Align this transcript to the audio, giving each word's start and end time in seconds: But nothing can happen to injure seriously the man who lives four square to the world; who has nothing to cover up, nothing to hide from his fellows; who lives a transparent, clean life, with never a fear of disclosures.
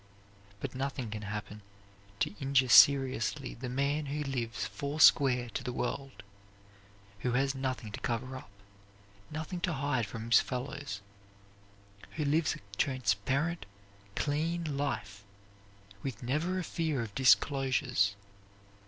But 0.59 0.73
nothing 0.73 1.11
can 1.11 1.21
happen 1.21 1.61
to 2.21 2.33
injure 2.41 2.69
seriously 2.69 3.53
the 3.53 3.69
man 3.69 4.07
who 4.07 4.23
lives 4.23 4.65
four 4.65 4.99
square 4.99 5.47
to 5.51 5.63
the 5.63 5.71
world; 5.71 6.23
who 7.19 7.33
has 7.33 7.53
nothing 7.53 7.91
to 7.91 7.99
cover 7.99 8.35
up, 8.35 8.49
nothing 9.29 9.59
to 9.61 9.73
hide 9.73 10.07
from 10.07 10.31
his 10.31 10.39
fellows; 10.39 11.01
who 12.15 12.25
lives 12.25 12.55
a 12.55 12.77
transparent, 12.77 13.67
clean 14.15 14.75
life, 14.75 15.23
with 16.01 16.23
never 16.23 16.57
a 16.57 16.63
fear 16.63 17.03
of 17.03 17.13
disclosures. 17.13 18.15